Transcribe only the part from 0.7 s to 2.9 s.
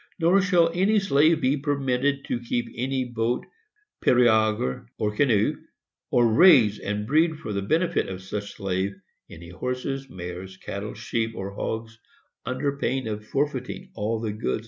any slave be permitted to keep